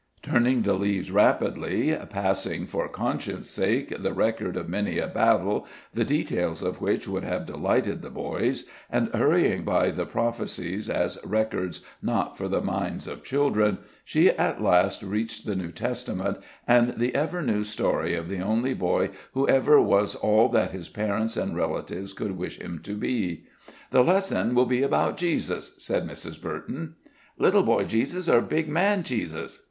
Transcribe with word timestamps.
Turning 0.23 0.63
the 0.63 0.73
leaves 0.73 1.11
rapidly, 1.11 1.95
passing, 2.09 2.65
for 2.65 2.87
conscience 2.89 3.47
sake, 3.51 3.95
the 4.01 4.11
record 4.13 4.57
of 4.57 4.67
many 4.67 4.97
a 4.97 5.05
battle, 5.07 5.67
the 5.93 6.03
details 6.03 6.63
of 6.63 6.81
which 6.81 7.07
would 7.07 7.23
have 7.23 7.45
delighted 7.45 8.01
the 8.01 8.09
boys, 8.09 8.65
and 8.89 9.09
hurrying 9.13 9.63
by 9.63 9.91
the 9.91 10.07
prophecies 10.07 10.89
as 10.89 11.19
records 11.23 11.81
not 12.01 12.35
for 12.35 12.47
the 12.47 12.63
minds 12.63 13.05
of 13.05 13.23
children, 13.23 13.77
she 14.03 14.27
at 14.29 14.59
last 14.59 15.03
reached 15.03 15.45
the 15.45 15.55
New 15.55 15.71
Testament, 15.71 16.39
and 16.67 16.97
the 16.97 17.13
ever 17.13 17.43
new 17.43 17.63
story 17.63 18.15
of 18.15 18.27
the 18.27 18.39
only 18.39 18.73
boy 18.73 19.11
who 19.35 19.47
ever 19.47 19.79
was 19.79 20.15
all 20.15 20.49
that 20.49 20.71
his 20.71 20.89
parents 20.89 21.37
and 21.37 21.55
relatives 21.55 22.13
could 22.13 22.35
wish 22.39 22.57
him 22.57 22.79
to 22.85 22.95
be. 22.95 23.43
"The 23.91 24.03
lesson 24.03 24.55
will 24.55 24.65
be 24.65 24.81
about 24.81 25.17
Jesus," 25.17 25.73
said 25.77 26.07
Mrs. 26.07 26.41
Burton." 26.41 26.95
"Little 27.37 27.61
boy 27.61 27.83
Jesus 27.83 28.27
or 28.27 28.41
big 28.41 28.67
man 28.67 29.03
Jesus?" 29.03 29.59